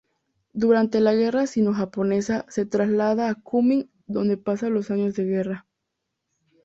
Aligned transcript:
Durante 0.53 0.99
la 0.99 1.13
guerra 1.13 1.45
sinojaponesa 1.45 2.47
se 2.49 2.65
traslada 2.65 3.29
a 3.29 3.35
Kunming, 3.35 3.91
donde 4.07 4.35
pasa 4.35 4.67
los 4.69 4.89
años 4.89 5.13
de 5.13 5.25
guerra. 5.25 5.67